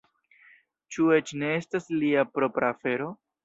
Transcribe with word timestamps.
Ĉu 0.95 1.05
eĉ 1.19 1.35
ne 1.43 1.53
estas 1.59 1.93
lia 2.01 2.27
propra 2.35 2.75
afero? 2.79 3.15